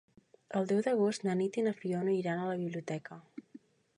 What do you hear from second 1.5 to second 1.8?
i na